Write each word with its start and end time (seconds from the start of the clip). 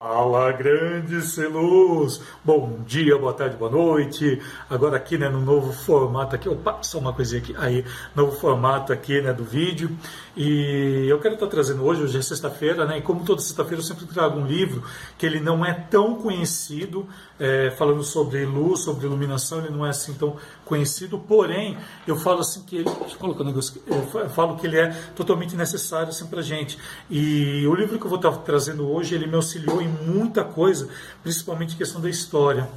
Fala, 0.00 0.52
grandes 0.52 1.36
luz! 1.38 2.20
Bom 2.44 2.84
dia, 2.86 3.18
boa 3.18 3.32
tarde, 3.32 3.56
boa 3.56 3.68
noite. 3.68 4.40
Agora 4.70 4.96
aqui, 4.96 5.18
né, 5.18 5.28
no 5.28 5.40
novo 5.40 5.72
formato 5.72 6.36
aqui, 6.36 6.48
opa, 6.48 6.78
só 6.82 7.00
uma 7.00 7.12
coisinha 7.12 7.42
aqui, 7.42 7.52
aí, 7.58 7.84
novo 8.14 8.30
formato 8.30 8.92
aqui, 8.92 9.20
né, 9.20 9.32
do 9.32 9.42
vídeo. 9.42 9.90
E 10.36 11.04
eu 11.08 11.18
quero 11.18 11.34
estar 11.34 11.48
trazendo 11.48 11.84
hoje, 11.84 12.04
hoje 12.04 12.16
é 12.16 12.22
sexta-feira, 12.22 12.84
né, 12.84 12.98
e 12.98 13.02
como 13.02 13.24
toda 13.24 13.40
sexta-feira 13.40 13.80
eu 13.80 13.84
sempre 13.84 14.06
trago 14.06 14.38
um 14.38 14.46
livro 14.46 14.84
que 15.18 15.26
ele 15.26 15.40
não 15.40 15.66
é 15.66 15.74
tão 15.74 16.14
conhecido, 16.14 17.04
é, 17.40 17.72
falando 17.72 18.04
sobre 18.04 18.46
luz, 18.46 18.84
sobre 18.84 19.04
iluminação, 19.04 19.58
ele 19.58 19.70
não 19.70 19.84
é 19.84 19.90
assim 19.90 20.14
tão 20.14 20.36
conhecido, 20.64 21.18
porém, 21.18 21.76
eu 22.06 22.14
falo 22.14 22.38
assim 22.38 22.62
que 22.62 22.76
ele, 22.76 22.84
deixa 22.84 23.16
eu 23.16 23.18
colocar 23.18 23.42
um 23.42 23.46
negócio, 23.46 23.82
eu 23.84 24.30
falo 24.30 24.56
que 24.56 24.64
ele 24.64 24.78
é 24.78 24.90
totalmente 25.16 25.56
necessário 25.56 26.10
assim 26.10 26.26
pra 26.26 26.40
gente. 26.40 26.78
E 27.10 27.66
o 27.66 27.74
livro 27.74 27.98
que 27.98 28.04
eu 28.04 28.08
vou 28.08 28.18
estar 28.18 28.30
trazendo 28.38 28.88
hoje, 28.88 29.16
ele 29.16 29.26
me 29.26 29.34
auxiliou 29.34 29.82
em 29.82 29.87
muita 29.88 30.44
coisa, 30.44 30.88
principalmente 31.22 31.76
questão 31.76 32.00
da 32.00 32.08
história. 32.08 32.68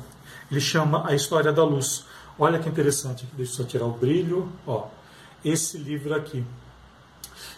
Ele 0.49 0.59
chama 0.59 1.07
A 1.07 1.15
História 1.15 1.51
da 1.51 1.63
Luz. 1.63 2.05
Olha 2.37 2.59
que 2.59 2.67
interessante, 2.67 3.27
deixa 3.33 3.53
eu 3.53 3.55
só 3.57 3.63
tirar 3.63 3.85
o 3.85 3.91
brilho. 3.91 4.51
Ó, 4.65 4.87
esse 5.43 5.77
livro 5.77 6.13
aqui. 6.13 6.43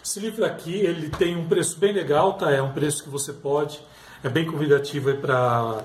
Esse 0.04 0.20
livro 0.20 0.44
aqui, 0.44 0.74
ele 0.74 1.08
tem 1.08 1.36
um 1.36 1.48
preço 1.48 1.78
bem 1.78 1.92
legal, 1.92 2.34
tá? 2.34 2.50
É 2.50 2.60
um 2.60 2.72
preço 2.72 3.02
que 3.02 3.08
você 3.08 3.32
pode, 3.32 3.80
é 4.22 4.28
bem 4.28 4.44
convidativo 4.44 5.14
para 5.16 5.82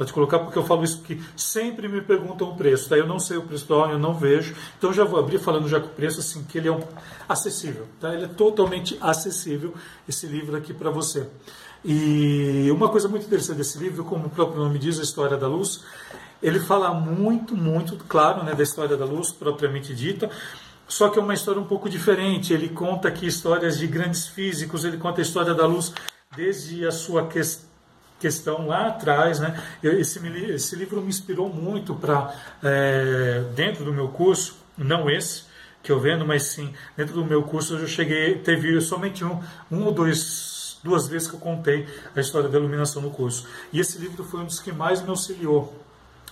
para 0.00 0.06
te 0.06 0.14
colocar, 0.14 0.38
porque 0.38 0.56
eu 0.56 0.64
falo 0.64 0.82
isso 0.82 0.96
porque 0.96 1.18
sempre 1.36 1.86
me 1.86 2.00
perguntam 2.00 2.48
o 2.48 2.56
preço, 2.56 2.88
tá? 2.88 2.96
Eu 2.96 3.06
não 3.06 3.18
sei 3.18 3.36
o 3.36 3.42
preço 3.42 3.68
da 3.68 3.74
eu 3.92 3.98
não 3.98 4.14
vejo, 4.14 4.56
então 4.78 4.94
já 4.94 5.04
vou 5.04 5.20
abrir 5.20 5.38
falando 5.38 5.68
já 5.68 5.78
com 5.78 5.88
o 5.88 5.90
preço, 5.90 6.20
assim, 6.20 6.42
que 6.42 6.56
ele 6.56 6.68
é 6.68 6.72
um, 6.72 6.80
acessível, 7.28 7.86
tá? 8.00 8.14
Ele 8.14 8.24
é 8.24 8.28
totalmente 8.28 8.96
acessível, 8.98 9.74
esse 10.08 10.26
livro 10.26 10.56
aqui 10.56 10.72
para 10.72 10.88
você. 10.88 11.28
E 11.84 12.70
uma 12.70 12.88
coisa 12.88 13.08
muito 13.08 13.26
interessante 13.26 13.58
desse 13.58 13.78
livro, 13.78 14.04
como 14.04 14.26
o 14.26 14.30
próprio 14.30 14.62
nome 14.62 14.78
diz, 14.78 14.98
a 14.98 15.02
história 15.02 15.36
da 15.36 15.48
luz, 15.48 15.82
ele 16.42 16.60
fala 16.60 16.92
muito, 16.92 17.56
muito, 17.56 17.96
claro, 18.08 18.44
né, 18.44 18.54
da 18.54 18.62
história 18.62 18.96
da 18.96 19.04
luz 19.04 19.30
propriamente 19.30 19.94
dita, 19.94 20.30
só 20.86 21.08
que 21.08 21.18
é 21.18 21.22
uma 21.22 21.34
história 21.34 21.60
um 21.60 21.66
pouco 21.66 21.88
diferente. 21.88 22.52
Ele 22.52 22.68
conta 22.68 23.08
aqui 23.08 23.26
histórias 23.26 23.78
de 23.78 23.86
grandes 23.86 24.26
físicos, 24.26 24.84
ele 24.84 24.96
conta 24.96 25.20
a 25.20 25.22
história 25.22 25.54
da 25.54 25.66
luz 25.66 25.92
desde 26.36 26.86
a 26.86 26.90
sua 26.90 27.26
questão 27.26 27.70
questão 28.20 28.66
lá 28.66 28.88
atrás, 28.88 29.40
né? 29.40 29.58
Esse, 29.82 30.20
esse 30.28 30.76
livro 30.76 31.00
me 31.00 31.08
inspirou 31.08 31.48
muito 31.48 31.94
para 31.94 32.34
é, 32.62 33.42
dentro 33.56 33.82
do 33.82 33.94
meu 33.94 34.08
curso, 34.08 34.56
não 34.76 35.08
esse 35.08 35.44
que 35.82 35.90
eu 35.90 35.98
vendo, 35.98 36.26
mas 36.26 36.42
sim 36.42 36.74
dentro 36.94 37.14
do 37.14 37.24
meu 37.24 37.42
curso 37.42 37.78
eu 37.78 37.88
cheguei, 37.88 38.34
teve 38.36 38.78
somente 38.82 39.24
um, 39.24 39.40
um 39.72 39.84
ou 39.84 39.92
dois 39.92 40.59
duas 40.82 41.06
vezes 41.06 41.28
que 41.28 41.34
eu 41.34 41.40
contei 41.40 41.86
a 42.14 42.20
história 42.20 42.48
da 42.48 42.58
iluminação 42.58 43.02
no 43.02 43.10
curso. 43.10 43.46
E 43.72 43.80
esse 43.80 43.98
livro 43.98 44.24
foi 44.24 44.40
um 44.40 44.46
dos 44.46 44.60
que 44.60 44.72
mais 44.72 45.02
me 45.02 45.10
auxiliou 45.10 45.74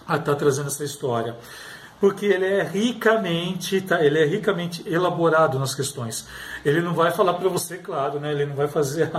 a 0.07 0.17
estar 0.17 0.35
trazendo 0.37 0.69
essa 0.69 0.85
história 0.85 1.37
porque 2.01 2.27
ele 2.27 2.47
é 2.47 2.63
ricamente, 2.63 3.81
tá, 3.81 4.05
ele 4.05 4.19
é 4.19 4.25
ricamente 4.25 4.83
elaborado 4.87 5.59
nas 5.59 5.75
questões. 5.75 6.27
Ele 6.69 6.83
não 6.83 6.93
vai 6.93 7.11
falar 7.11 7.35
para 7.35 7.49
você, 7.49 7.79
claro, 7.79 8.21
né, 8.21 8.31
ele 8.31 8.45
não 8.45 8.55
vai 8.55 8.69
fazer 8.69 9.11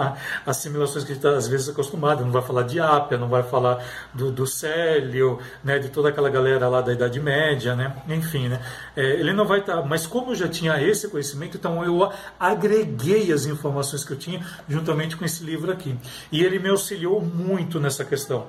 as 0.45 0.58
simulações 0.58 1.03
que 1.03 1.11
a 1.11 1.16
gente 1.16 1.25
está 1.25 1.38
às 1.38 1.47
vezes 1.47 1.69
acostumado, 1.69 2.23
não 2.23 2.31
vai 2.31 2.42
falar 2.42 2.64
de 2.64 2.80
Ápia, 2.80 3.17
não 3.17 3.28
vai 3.28 3.44
falar 3.44 3.83
do, 4.14 4.31
do 4.31 4.45
Célio, 4.45 5.39
né, 5.64 5.80
de 5.80 5.89
toda 5.89 6.09
aquela 6.09 6.30
galera 6.30 6.67
lá 6.67 6.81
da 6.81 6.94
Idade 6.94 7.20
Média, 7.20 7.75
né, 7.75 7.95
enfim, 8.08 8.50
né, 8.50 8.61
é, 8.95 9.20
ele 9.20 9.33
não 9.33 9.45
vai 9.45 9.61
estar, 9.61 9.77
tá, 9.77 9.81
mas 9.81 10.05
como 10.05 10.31
eu 10.31 10.36
já 10.36 10.47
tinha 10.47 10.81
esse 10.81 11.08
conhecimento, 11.08 11.58
então 11.58 11.83
eu 11.83 12.11
agreguei 12.39 13.31
as 13.31 13.45
informações 13.45 14.05
que 14.05 14.14
eu 14.14 14.17
tinha 14.17 14.45
juntamente 14.67 15.17
com 15.17 15.25
esse 15.25 15.44
livro 15.44 15.72
aqui. 15.72 15.97
E 16.31 16.44
ele 16.44 16.59
me 16.59 16.70
auxiliou 16.70 17.22
muito 17.22 17.80
nessa 17.80 18.05
questão. 18.05 18.47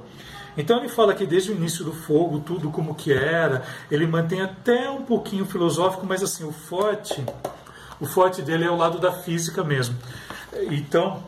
Então 0.57 0.79
ele 0.79 0.89
fala 0.89 1.15
que 1.15 1.27
desde 1.27 1.53
o 1.53 1.55
início 1.55 1.85
do 1.85 1.93
fogo, 1.93 2.41
tudo 2.41 2.71
como 2.71 2.95
que 2.95 3.13
era, 3.13 3.63
ele 3.91 4.07
mantém 4.07 4.43
até 4.43 4.91
um 4.91 5.03
pouquinho 5.03 5.47
filosófico, 5.47 6.05
mas 6.07 6.23
assim, 6.23 6.45
o 6.45 6.53
forte, 6.53 7.25
o 8.01 8.07
forte 8.07 8.43
dele 8.43 8.65
é 8.65 8.71
o 8.71 8.77
lado 8.77 8.99
da 8.99 9.13
física 9.13 9.63
mesmo. 9.63 9.97
Então, 10.71 11.23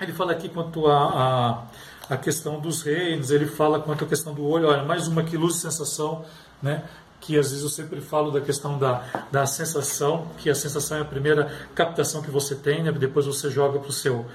ele 0.00 0.12
fala 0.12 0.32
aqui 0.32 0.48
quanto 0.48 0.86
a, 0.86 1.66
a, 2.08 2.14
a 2.14 2.16
questão 2.16 2.60
dos 2.60 2.82
reinos, 2.82 3.30
ele 3.30 3.46
fala 3.46 3.80
quanto 3.80 4.04
à 4.04 4.06
questão 4.06 4.32
do 4.32 4.44
olho, 4.44 4.68
olha, 4.68 4.84
mais 4.84 5.08
uma 5.08 5.22
que 5.22 5.36
luz 5.36 5.56
e 5.56 5.60
sensação, 5.60 6.24
né? 6.62 6.84
que 7.20 7.38
às 7.38 7.48
vezes 7.48 7.62
eu 7.62 7.70
sempre 7.70 8.02
falo 8.02 8.30
da 8.30 8.40
questão 8.40 8.78
da, 8.78 9.02
da 9.32 9.46
sensação, 9.46 10.28
que 10.36 10.50
a 10.50 10.54
sensação 10.54 10.98
é 10.98 11.00
a 11.00 11.04
primeira 11.06 11.50
captação 11.74 12.20
que 12.20 12.30
você 12.30 12.54
tem, 12.54 12.82
né? 12.82 12.92
depois 12.92 13.24
você 13.24 13.50
joga 13.50 13.78
para 13.78 13.88
o 13.88 13.92
seu 13.92 14.26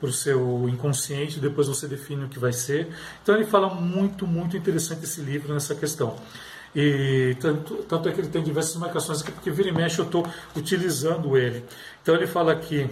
para 0.00 0.08
o 0.08 0.12
seu 0.12 0.68
inconsciente, 0.68 1.40
depois 1.40 1.66
você 1.66 1.88
define 1.88 2.24
o 2.24 2.28
que 2.28 2.38
vai 2.38 2.52
ser. 2.52 2.88
Então 3.20 3.34
ele 3.34 3.44
fala 3.44 3.74
muito, 3.74 4.28
muito 4.28 4.56
interessante 4.56 5.02
esse 5.02 5.20
livro 5.20 5.52
nessa 5.52 5.74
questão. 5.74 6.14
E 6.74 7.36
tanto, 7.40 7.76
tanto 7.88 8.08
é 8.08 8.12
que 8.12 8.20
ele 8.20 8.28
tem 8.28 8.42
diversas 8.42 8.76
marcações 8.76 9.22
aqui, 9.22 9.32
porque 9.32 9.50
vira 9.50 9.68
e 9.68 9.72
mexe 9.72 9.98
eu 9.98 10.04
estou 10.04 10.26
utilizando 10.56 11.36
ele. 11.36 11.64
Então 12.02 12.14
ele 12.14 12.26
fala 12.26 12.52
aqui, 12.52 12.88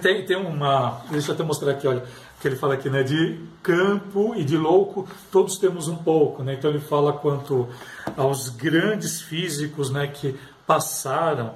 tem, 0.00 0.24
tem 0.24 0.36
uma, 0.36 1.02
deixa 1.10 1.30
eu 1.30 1.34
até 1.34 1.44
mostrar 1.44 1.72
aqui, 1.72 1.86
olha, 1.86 2.04
que 2.40 2.48
ele 2.48 2.56
fala 2.56 2.74
aqui, 2.74 2.88
né, 2.90 3.02
de 3.02 3.40
campo 3.62 4.34
e 4.36 4.44
de 4.44 4.56
louco, 4.56 5.08
todos 5.32 5.58
temos 5.58 5.88
um 5.88 5.96
pouco, 5.96 6.42
né? 6.42 6.54
Então 6.54 6.70
ele 6.70 6.80
fala 6.80 7.12
quanto 7.12 7.68
aos 8.16 8.48
grandes 8.50 9.20
físicos, 9.20 9.90
né, 9.90 10.06
que 10.06 10.38
passaram 10.66 11.54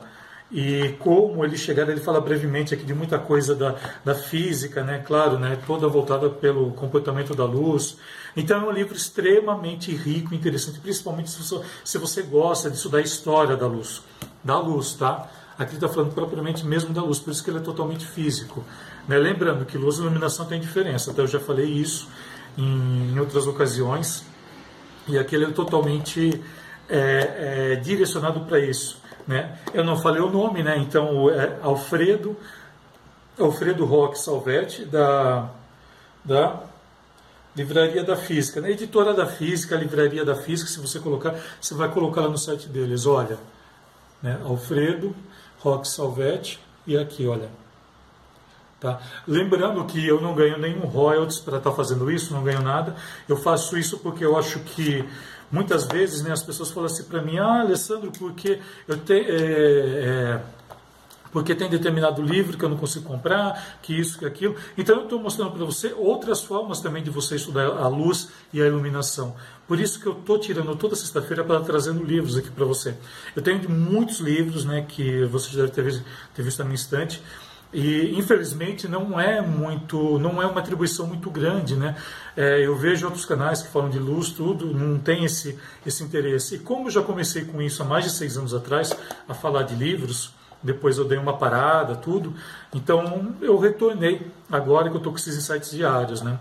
e 0.50 0.96
como 0.98 1.44
eles 1.44 1.60
chegaram, 1.60 1.92
ele 1.92 2.00
fala 2.00 2.20
brevemente 2.20 2.74
aqui 2.74 2.84
de 2.84 2.92
muita 2.92 3.18
coisa 3.18 3.54
da, 3.54 3.76
da 4.04 4.14
física, 4.14 4.82
né? 4.82 4.98
Claro, 4.98 5.38
né? 5.38 5.56
Toda 5.64 5.86
voltada 5.86 6.28
pelo 6.28 6.72
comportamento 6.72 7.34
da 7.34 7.44
luz. 7.44 7.96
Então 8.36 8.60
é 8.60 8.64
um 8.64 8.72
livro 8.72 8.96
extremamente 8.96 9.94
rico, 9.94 10.34
interessante, 10.34 10.80
principalmente 10.80 11.30
se 11.30 11.42
você, 11.42 11.60
se 11.84 11.98
você 11.98 12.22
gosta 12.22 12.68
de 12.68 12.76
estudar 12.76 12.98
a 12.98 13.02
história 13.02 13.56
da 13.56 13.66
luz. 13.66 14.02
Da 14.42 14.58
luz, 14.58 14.94
tá? 14.94 15.30
Aqui 15.56 15.74
está 15.74 15.88
falando 15.88 16.12
propriamente 16.14 16.66
mesmo 16.66 16.92
da 16.92 17.02
luz, 17.02 17.20
por 17.20 17.30
isso 17.30 17.44
que 17.44 17.50
ele 17.50 17.58
é 17.58 17.62
totalmente 17.62 18.04
físico. 18.06 18.64
Né? 19.06 19.18
Lembrando 19.18 19.64
que 19.64 19.78
luz 19.78 19.98
e 19.98 20.00
iluminação 20.00 20.46
tem 20.46 20.58
diferença, 20.58 21.10
até 21.12 21.20
eu 21.22 21.26
já 21.26 21.38
falei 21.38 21.66
isso 21.66 22.08
em, 22.58 23.12
em 23.12 23.18
outras 23.20 23.46
ocasiões. 23.46 24.24
E 25.06 25.18
aqui 25.18 25.36
ele 25.36 25.44
é 25.44 25.50
totalmente 25.50 26.42
é, 26.88 27.72
é, 27.72 27.76
direcionado 27.76 28.40
para 28.40 28.58
isso. 28.58 29.00
Né? 29.30 29.56
Eu 29.72 29.84
não 29.84 29.96
falei 29.96 30.20
o 30.20 30.28
nome, 30.28 30.60
né? 30.60 30.76
então 30.76 31.30
é 31.30 31.56
Alfredo, 31.62 32.36
Alfredo 33.38 33.84
Roque 33.84 34.18
Salvetti, 34.18 34.84
da, 34.84 35.48
da 36.24 36.64
Livraria 37.54 38.02
da 38.02 38.16
Física, 38.16 38.60
né? 38.60 38.72
editora 38.72 39.14
da 39.14 39.26
Física, 39.26 39.76
Livraria 39.76 40.24
da 40.24 40.34
Física, 40.34 40.68
se 40.68 40.80
você 40.80 40.98
colocar, 40.98 41.36
você 41.60 41.74
vai 41.74 41.88
colocar 41.92 42.22
lá 42.22 42.28
no 42.28 42.36
site 42.36 42.68
deles, 42.68 43.06
olha, 43.06 43.38
né? 44.20 44.36
Alfredo 44.44 45.14
Roque 45.60 45.86
Salvetti, 45.86 46.58
e 46.84 46.98
aqui, 46.98 47.24
olha. 47.28 47.50
Tá? 48.80 48.98
Lembrando 49.28 49.84
que 49.84 50.06
eu 50.06 50.20
não 50.22 50.34
ganho 50.34 50.58
nenhum 50.58 50.86
royalties 50.86 51.38
para 51.38 51.58
estar 51.58 51.70
tá 51.70 51.76
fazendo 51.76 52.10
isso, 52.10 52.32
não 52.32 52.42
ganho 52.42 52.62
nada. 52.62 52.96
Eu 53.28 53.36
faço 53.36 53.76
isso 53.76 53.98
porque 53.98 54.24
eu 54.24 54.38
acho 54.38 54.60
que 54.60 55.06
Muitas 55.50 55.84
vezes 55.84 56.22
né, 56.22 56.30
as 56.30 56.42
pessoas 56.42 56.70
falam 56.70 56.86
assim 56.86 57.02
para 57.04 57.20
mim, 57.20 57.38
ah, 57.38 57.60
Alessandro, 57.62 58.12
porque 58.16 58.60
eu 58.86 58.96
tenho. 58.98 59.24
É, 59.28 59.34
é, 59.34 60.40
porque 61.32 61.54
tem 61.54 61.68
determinado 61.68 62.20
livro 62.22 62.58
que 62.58 62.64
eu 62.64 62.68
não 62.68 62.76
consigo 62.76 63.04
comprar, 63.04 63.78
que 63.82 63.96
isso, 63.98 64.18
que 64.18 64.24
aquilo. 64.24 64.56
Então 64.76 64.96
eu 64.96 65.04
estou 65.04 65.20
mostrando 65.20 65.52
para 65.52 65.64
você 65.64 65.94
outras 65.96 66.42
formas 66.42 66.80
também 66.80 67.02
de 67.02 67.10
você 67.10 67.36
estudar 67.36 67.66
a 67.66 67.86
luz 67.86 68.30
e 68.52 68.60
a 68.60 68.66
iluminação. 68.66 69.36
Por 69.66 69.78
isso 69.78 70.00
que 70.00 70.06
eu 70.06 70.12
estou 70.12 70.38
tirando 70.40 70.74
toda 70.74 70.96
sexta-feira 70.96 71.44
para 71.44 71.60
trazendo 71.60 72.02
livros 72.02 72.36
aqui 72.36 72.50
para 72.50 72.64
você. 72.64 72.96
Eu 73.34 73.42
tenho 73.42 73.68
muitos 73.70 74.18
livros, 74.18 74.64
né, 74.64 74.84
que 74.88 75.24
você 75.26 75.50
já 75.50 75.60
deve 75.60 75.72
ter 75.72 75.84
visto, 75.84 76.04
ter 76.34 76.42
visto 76.42 76.58
na 76.58 76.64
minha 76.64 76.74
estante. 76.74 77.22
E 77.72 78.18
infelizmente 78.18 78.88
não 78.88 79.18
é 79.20 79.40
muito, 79.40 80.18
não 80.18 80.42
é 80.42 80.46
uma 80.46 80.60
atribuição 80.60 81.06
muito 81.06 81.30
grande, 81.30 81.76
né? 81.76 81.94
É, 82.36 82.66
eu 82.66 82.76
vejo 82.76 83.06
outros 83.06 83.24
canais 83.24 83.62
que 83.62 83.68
falam 83.68 83.88
de 83.88 83.98
luz, 83.98 84.30
tudo, 84.30 84.74
não 84.74 84.98
tem 84.98 85.24
esse, 85.24 85.56
esse 85.86 86.02
interesse. 86.02 86.56
E 86.56 86.58
como 86.58 86.88
eu 86.88 86.90
já 86.90 87.02
comecei 87.02 87.44
com 87.44 87.62
isso 87.62 87.82
há 87.82 87.84
mais 87.84 88.04
de 88.04 88.10
seis 88.10 88.36
anos 88.36 88.52
atrás, 88.52 88.96
a 89.28 89.34
falar 89.34 89.62
de 89.62 89.76
livros, 89.76 90.34
depois 90.62 90.98
eu 90.98 91.04
dei 91.04 91.16
uma 91.16 91.38
parada, 91.38 91.94
tudo, 91.94 92.34
então 92.74 93.34
eu 93.40 93.56
retornei 93.58 94.26
agora 94.50 94.88
que 94.90 94.96
eu 94.96 94.98
estou 94.98 95.12
com 95.12 95.18
esses 95.18 95.36
insights 95.36 95.70
diários, 95.70 96.22
né? 96.22 96.38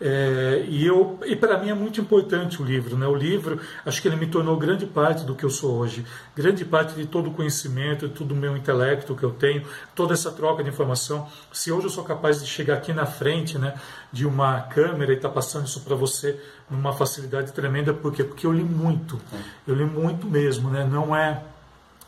É, 0.00 0.64
e 0.66 0.86
eu, 0.86 1.18
e 1.26 1.36
para 1.36 1.58
mim 1.58 1.68
é 1.68 1.74
muito 1.74 2.00
importante 2.00 2.62
o 2.62 2.64
livro. 2.64 2.96
Né? 2.96 3.06
O 3.06 3.14
livro, 3.14 3.60
acho 3.84 4.00
que 4.00 4.08
ele 4.08 4.16
me 4.16 4.26
tornou 4.26 4.56
grande 4.56 4.86
parte 4.86 5.24
do 5.24 5.34
que 5.34 5.44
eu 5.44 5.50
sou 5.50 5.76
hoje, 5.76 6.06
grande 6.34 6.64
parte 6.64 6.94
de 6.94 7.06
todo 7.06 7.28
o 7.28 7.34
conhecimento, 7.34 8.08
de 8.08 8.14
todo 8.14 8.32
o 8.32 8.36
meu 8.36 8.56
intelecto 8.56 9.14
que 9.14 9.22
eu 9.22 9.32
tenho, 9.32 9.62
toda 9.94 10.14
essa 10.14 10.32
troca 10.32 10.64
de 10.64 10.70
informação. 10.70 11.28
Se 11.52 11.70
hoje 11.70 11.86
eu 11.86 11.90
sou 11.90 12.02
capaz 12.02 12.40
de 12.40 12.48
chegar 12.48 12.74
aqui 12.74 12.94
na 12.94 13.04
frente 13.04 13.58
né, 13.58 13.74
de 14.10 14.26
uma 14.26 14.62
câmera 14.62 15.12
e 15.12 15.16
estar 15.16 15.28
tá 15.28 15.34
passando 15.34 15.66
isso 15.66 15.80
para 15.82 15.94
você 15.94 16.40
numa 16.70 16.92
facilidade 16.94 17.52
tremenda, 17.52 17.92
por 17.92 18.12
quê? 18.12 18.24
Porque 18.24 18.46
eu 18.46 18.52
li 18.52 18.64
muito, 18.64 19.20
eu 19.66 19.74
li 19.74 19.84
muito 19.84 20.26
mesmo, 20.26 20.70
né? 20.70 20.88
não 20.90 21.14
é, 21.14 21.42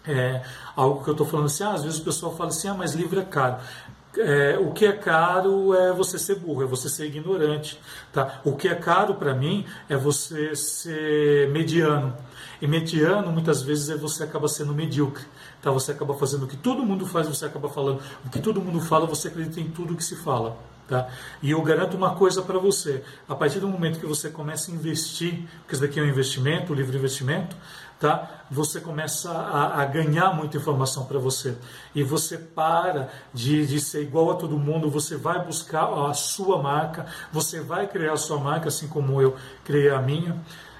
é 0.06 0.42
algo 0.74 1.04
que 1.04 1.10
eu 1.10 1.12
estou 1.12 1.26
falando 1.26 1.46
assim, 1.46 1.64
ah, 1.64 1.72
às 1.72 1.82
vezes 1.82 1.98
o 1.98 2.04
pessoal 2.04 2.34
fala 2.34 2.48
assim, 2.48 2.68
ah, 2.68 2.74
mas 2.74 2.94
livro 2.94 3.20
é 3.20 3.24
caro. 3.24 3.56
É, 4.18 4.58
o 4.58 4.72
que 4.72 4.84
é 4.84 4.92
caro 4.92 5.74
é 5.74 5.92
você 5.92 6.18
ser 6.18 6.36
burro, 6.36 6.62
é 6.62 6.66
você 6.66 6.88
ser 6.88 7.06
ignorante. 7.06 7.80
Tá? 8.12 8.40
O 8.44 8.56
que 8.56 8.68
é 8.68 8.74
caro 8.74 9.14
para 9.14 9.34
mim 9.34 9.64
é 9.88 9.96
você 9.96 10.54
ser 10.54 11.48
mediano. 11.50 12.14
E 12.60 12.66
mediano, 12.66 13.32
muitas 13.32 13.62
vezes, 13.62 13.90
é 13.90 13.96
você 13.96 14.22
acaba 14.22 14.48
sendo 14.48 14.74
medíocre. 14.74 15.24
Tá? 15.60 15.70
Você 15.70 15.92
acaba 15.92 16.14
fazendo 16.14 16.44
o 16.44 16.46
que 16.46 16.56
todo 16.56 16.84
mundo 16.84 17.06
faz, 17.06 17.26
você 17.26 17.46
acaba 17.46 17.68
falando 17.68 18.00
o 18.24 18.30
que 18.30 18.40
todo 18.40 18.60
mundo 18.60 18.80
fala, 18.80 19.06
você 19.06 19.28
acredita 19.28 19.60
em 19.60 19.68
tudo 19.68 19.96
que 19.96 20.04
se 20.04 20.16
fala. 20.16 20.56
Tá? 20.86 21.08
E 21.42 21.50
eu 21.50 21.62
garanto 21.62 21.96
uma 21.96 22.14
coisa 22.14 22.42
para 22.42 22.58
você: 22.58 23.02
a 23.28 23.34
partir 23.34 23.60
do 23.60 23.68
momento 23.68 23.98
que 23.98 24.06
você 24.06 24.28
começa 24.28 24.70
a 24.70 24.74
investir, 24.74 25.48
porque 25.60 25.74
isso 25.74 25.82
daqui 25.82 25.98
é 25.98 26.02
um 26.02 26.06
investimento, 26.06 26.72
o 26.72 26.76
livre 26.76 26.96
investimento, 26.96 27.56
tá? 28.02 28.42
você 28.52 28.80
começa 28.80 29.30
a, 29.30 29.80
a 29.80 29.84
ganhar 29.86 30.34
muita 30.34 30.58
informação 30.58 31.06
para 31.06 31.18
você. 31.18 31.56
E 31.94 32.02
você 32.02 32.36
para 32.36 33.10
de, 33.32 33.66
de 33.66 33.80
ser 33.80 34.02
igual 34.02 34.30
a 34.30 34.34
todo 34.34 34.58
mundo, 34.58 34.90
você 34.90 35.16
vai 35.16 35.42
buscar 35.42 35.84
a 35.84 36.12
sua 36.12 36.62
marca, 36.62 37.06
você 37.32 37.60
vai 37.60 37.86
criar 37.86 38.12
a 38.12 38.16
sua 38.16 38.38
marca, 38.38 38.68
assim 38.68 38.88
como 38.88 39.22
eu 39.22 39.34
criei 39.64 39.90
a 39.90 40.00
minha. 40.00 40.36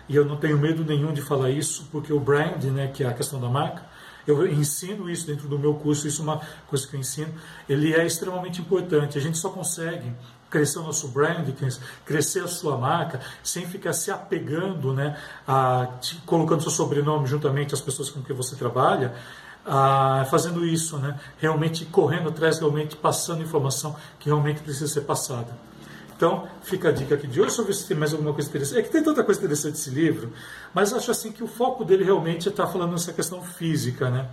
E 0.06 0.14
eu 0.14 0.24
não 0.24 0.36
tenho 0.36 0.58
medo 0.58 0.84
nenhum 0.84 1.14
de 1.14 1.22
falar 1.22 1.48
isso, 1.48 1.88
porque 1.90 2.12
o 2.12 2.20
brand, 2.20 2.62
né, 2.64 2.88
que 2.88 3.04
é 3.04 3.08
a 3.08 3.14
questão 3.14 3.40
da 3.40 3.48
marca, 3.48 3.82
eu 4.26 4.46
ensino 4.46 5.08
isso 5.08 5.26
dentro 5.26 5.48
do 5.48 5.58
meu 5.58 5.74
curso, 5.74 6.06
isso 6.06 6.20
é 6.20 6.24
uma 6.24 6.40
coisa 6.68 6.86
que 6.86 6.94
eu 6.94 7.00
ensino, 7.00 7.32
ele 7.68 7.94
é 7.94 8.06
extremamente 8.06 8.60
importante. 8.60 9.16
A 9.16 9.20
gente 9.20 9.38
só 9.38 9.48
consegue 9.48 10.12
crescer 10.52 10.78
o 10.80 10.82
nosso 10.82 11.08
brand, 11.08 11.48
crescer 12.04 12.44
a 12.44 12.46
sua 12.46 12.76
marca, 12.76 13.20
sem 13.42 13.66
ficar 13.66 13.94
se 13.94 14.10
apegando, 14.10 14.92
né, 14.92 15.16
a, 15.48 15.88
colocando 16.26 16.60
seu 16.60 16.70
sobrenome 16.70 17.26
juntamente 17.26 17.72
às 17.74 17.80
pessoas 17.80 18.10
com 18.10 18.22
quem 18.22 18.36
você 18.36 18.54
trabalha, 18.54 19.14
a, 19.64 20.26
fazendo 20.30 20.64
isso, 20.64 20.98
né, 20.98 21.18
realmente 21.38 21.86
correndo 21.86 22.28
atrás, 22.28 22.58
realmente 22.58 22.94
passando 22.94 23.42
informação 23.42 23.96
que 24.18 24.26
realmente 24.26 24.60
precisa 24.60 24.86
ser 24.86 25.00
passada. 25.00 25.56
Então, 26.14 26.46
fica 26.62 26.90
a 26.90 26.92
dica 26.92 27.16
aqui 27.16 27.26
de 27.26 27.40
hoje. 27.40 27.60
Ver 27.64 27.72
se 27.72 27.88
tem 27.88 27.96
mais 27.96 28.12
alguma 28.12 28.32
coisa 28.32 28.48
interessante. 28.48 28.78
É 28.78 28.82
que 28.82 28.90
tem 28.90 29.02
tanta 29.02 29.24
coisa 29.24 29.40
interessante 29.40 29.74
esse 29.74 29.90
livro, 29.90 30.32
mas 30.72 30.92
acho 30.92 31.10
assim 31.10 31.32
que 31.32 31.42
o 31.42 31.48
foco 31.48 31.84
dele 31.84 32.04
realmente 32.04 32.48
estar 32.48 32.68
falando 32.68 32.92
nessa 32.92 33.12
questão 33.12 33.42
física, 33.42 34.08
né? 34.08 34.28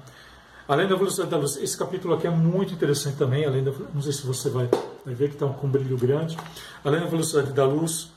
Além 0.70 0.88
da 0.88 0.96
velocidade 0.96 1.32
da 1.32 1.38
luz, 1.38 1.58
esse 1.58 1.76
capítulo 1.76 2.14
aqui 2.14 2.28
é 2.28 2.30
muito 2.30 2.72
interessante 2.72 3.18
também, 3.18 3.44
além 3.44 3.64
da, 3.64 3.72
não 3.92 4.04
sei 4.04 4.14
se 4.14 4.24
você 4.24 4.52
vai, 4.52 4.70
vai 5.04 5.16
ver 5.16 5.30
que 5.30 5.34
está 5.34 5.48
com 5.48 5.66
um 5.66 5.70
brilho 5.72 5.98
grande. 5.98 6.38
Além 6.86 7.00
da 7.00 7.08
velocidade 7.08 7.52
da 7.54 7.66
luz 7.66 8.12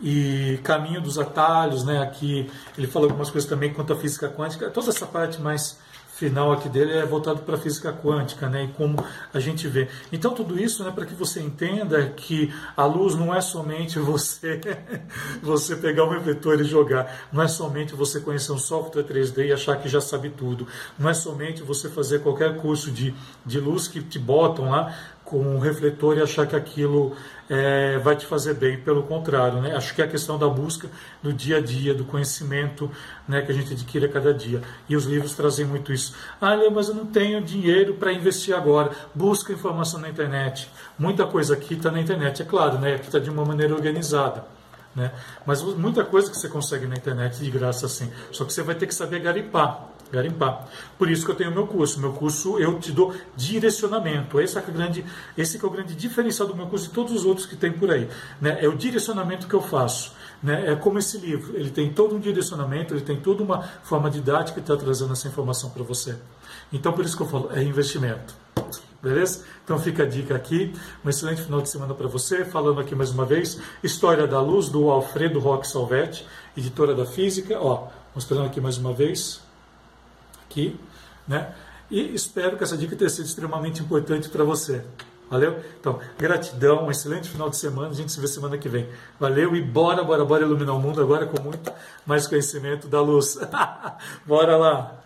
e 0.00 0.60
caminho 0.62 1.00
dos 1.00 1.18
atalhos, 1.18 1.84
né? 1.84 2.00
Aqui 2.00 2.48
ele 2.78 2.86
fala 2.86 3.06
algumas 3.06 3.30
coisas 3.30 3.50
também 3.50 3.74
quanto 3.74 3.92
à 3.92 3.96
física 3.96 4.28
quântica, 4.28 4.70
toda 4.70 4.90
essa 4.90 5.06
parte 5.06 5.40
mais 5.40 5.76
final 6.14 6.52
aqui 6.52 6.68
dele 6.68 6.92
é 6.92 7.04
voltado 7.04 7.40
para 7.40 7.56
a 7.56 7.58
física 7.58 7.92
quântica, 7.92 8.48
né, 8.48 8.64
e 8.64 8.68
como 8.68 9.04
a 9.32 9.40
gente 9.40 9.66
vê. 9.66 9.88
Então 10.12 10.32
tudo 10.32 10.58
isso, 10.58 10.84
né, 10.84 10.92
para 10.92 11.04
que 11.04 11.14
você 11.14 11.40
entenda 11.40 12.06
que 12.10 12.54
a 12.76 12.84
luz 12.84 13.16
não 13.16 13.34
é 13.34 13.40
somente 13.40 13.98
você 14.00 14.60
você 15.42 15.76
pegar 15.76 16.04
um 16.04 16.10
refletor 16.10 16.60
e 16.60 16.64
jogar, 16.64 17.28
não 17.32 17.42
é 17.42 17.48
somente 17.48 17.94
você 17.94 18.20
conhecer 18.20 18.52
um 18.52 18.58
software 18.58 19.02
3D 19.02 19.46
e 19.46 19.52
achar 19.52 19.76
que 19.76 19.88
já 19.88 20.00
sabe 20.00 20.30
tudo, 20.30 20.66
não 20.98 21.10
é 21.10 21.14
somente 21.14 21.62
você 21.62 21.88
fazer 21.88 22.20
qualquer 22.20 22.56
curso 22.58 22.90
de, 22.90 23.12
de 23.44 23.58
luz 23.58 23.88
que 23.88 24.00
te 24.00 24.18
botam 24.18 24.70
lá 24.70 24.94
com 25.24 25.38
um 25.38 25.58
refletor 25.58 26.18
e 26.18 26.22
achar 26.22 26.46
que 26.46 26.54
aquilo 26.54 27.16
é, 27.48 27.98
vai 27.98 28.14
te 28.14 28.26
fazer 28.26 28.54
bem. 28.54 28.78
Pelo 28.78 29.02
contrário, 29.04 29.60
né? 29.60 29.74
acho 29.74 29.94
que 29.94 30.02
é 30.02 30.04
a 30.04 30.08
questão 30.08 30.38
da 30.38 30.48
busca 30.48 30.88
do 31.22 31.32
dia 31.32 31.58
a 31.58 31.60
dia, 31.60 31.94
do 31.94 32.04
conhecimento 32.04 32.90
né, 33.26 33.40
que 33.42 33.50
a 33.50 33.54
gente 33.54 33.72
adquire 33.72 34.04
a 34.06 34.08
cada 34.08 34.34
dia. 34.34 34.60
E 34.88 34.94
os 34.94 35.06
livros 35.06 35.34
trazem 35.34 35.64
muito 35.64 35.92
isso. 35.92 36.14
Ah, 36.40 36.56
mas 36.72 36.88
eu 36.88 36.94
não 36.94 37.06
tenho 37.06 37.42
dinheiro 37.42 37.94
para 37.94 38.12
investir 38.12 38.54
agora. 38.54 38.90
Busca 39.14 39.52
informação 39.52 40.00
na 40.00 40.08
internet. 40.08 40.70
Muita 40.98 41.26
coisa 41.26 41.54
aqui 41.54 41.74
está 41.74 41.90
na 41.90 42.00
internet, 42.00 42.42
é 42.42 42.44
claro, 42.44 42.78
né? 42.78 42.96
aqui 42.96 43.06
está 43.06 43.18
de 43.18 43.30
uma 43.30 43.44
maneira 43.44 43.74
organizada. 43.74 44.44
Né? 44.94 45.10
Mas 45.44 45.60
muita 45.62 46.04
coisa 46.04 46.30
que 46.30 46.36
você 46.36 46.48
consegue 46.48 46.86
na 46.86 46.94
internet 46.94 47.42
de 47.42 47.50
graça 47.50 47.86
assim. 47.86 48.12
Só 48.30 48.44
que 48.44 48.52
você 48.52 48.62
vai 48.62 48.74
ter 48.74 48.86
que 48.86 48.94
saber 48.94 49.20
garimpar 49.20 49.93
garimpar. 50.10 50.68
Por 50.98 51.10
isso 51.10 51.24
que 51.24 51.30
eu 51.30 51.34
tenho 51.34 51.50
meu 51.50 51.66
curso. 51.66 52.00
Meu 52.00 52.12
curso 52.12 52.58
eu 52.58 52.78
te 52.78 52.92
dou 52.92 53.14
direcionamento. 53.36 54.40
Esse 54.40 54.58
é, 54.58 54.60
o 54.60 54.72
grande, 54.72 55.04
esse 55.36 55.62
é 55.62 55.66
o 55.66 55.70
grande 55.70 55.94
diferencial 55.94 56.48
do 56.48 56.54
meu 56.54 56.66
curso 56.66 56.86
e 56.86 56.90
todos 56.90 57.12
os 57.12 57.24
outros 57.24 57.46
que 57.46 57.56
tem 57.56 57.72
por 57.72 57.90
aí. 57.90 58.08
Né? 58.40 58.58
É 58.60 58.68
o 58.68 58.76
direcionamento 58.76 59.46
que 59.46 59.54
eu 59.54 59.62
faço. 59.62 60.12
Né? 60.42 60.72
É 60.72 60.76
como 60.76 60.98
esse 60.98 61.18
livro. 61.18 61.56
Ele 61.56 61.70
tem 61.70 61.92
todo 61.92 62.14
um 62.14 62.20
direcionamento, 62.20 62.94
ele 62.94 63.02
tem 63.02 63.16
toda 63.16 63.42
uma 63.42 63.62
forma 63.82 64.10
didática 64.10 64.60
que 64.60 64.60
está 64.60 64.76
trazendo 64.76 65.12
essa 65.12 65.28
informação 65.28 65.70
para 65.70 65.82
você. 65.82 66.16
Então, 66.72 66.92
por 66.92 67.04
isso 67.04 67.16
que 67.16 67.22
eu 67.22 67.28
falo, 67.28 67.50
é 67.52 67.62
investimento. 67.62 68.34
Beleza? 69.04 69.44
Então 69.62 69.78
fica 69.78 70.04
a 70.04 70.06
dica 70.06 70.34
aqui. 70.34 70.72
Um 71.04 71.10
excelente 71.10 71.42
final 71.42 71.60
de 71.60 71.68
semana 71.68 71.92
para 71.92 72.08
você. 72.08 72.42
Falando 72.42 72.80
aqui 72.80 72.94
mais 72.94 73.10
uma 73.10 73.26
vez, 73.26 73.60
História 73.82 74.26
da 74.26 74.40
Luz, 74.40 74.70
do 74.70 74.90
Alfredo 74.90 75.38
Roque 75.38 75.68
Salvetti, 75.68 76.26
editora 76.56 76.94
da 76.94 77.04
Física. 77.04 77.58
Ó, 77.60 77.88
mostrando 78.14 78.46
aqui 78.46 78.62
mais 78.62 78.78
uma 78.78 78.94
vez 78.94 79.43
aqui, 80.54 80.78
né? 81.26 81.52
E 81.90 82.14
espero 82.14 82.56
que 82.56 82.62
essa 82.62 82.76
dica 82.76 82.94
tenha 82.94 83.10
sido 83.10 83.26
extremamente 83.26 83.82
importante 83.82 84.28
para 84.28 84.44
você. 84.44 84.84
Valeu? 85.28 85.58
Então, 85.80 85.98
gratidão, 86.16 86.86
um 86.86 86.90
excelente 86.90 87.28
final 87.28 87.50
de 87.50 87.56
semana. 87.56 87.88
A 87.88 87.94
gente 87.94 88.12
se 88.12 88.20
vê 88.20 88.28
semana 88.28 88.56
que 88.56 88.68
vem. 88.68 88.88
Valeu 89.18 89.56
e 89.56 89.60
bora, 89.60 90.04
bora, 90.04 90.24
bora 90.24 90.44
iluminar 90.44 90.76
o 90.76 90.80
mundo 90.80 91.00
agora 91.00 91.26
com 91.26 91.42
muito 91.42 91.72
mais 92.06 92.26
conhecimento 92.26 92.86
da 92.86 93.00
luz. 93.00 93.38
bora 94.26 94.56
lá! 94.56 95.03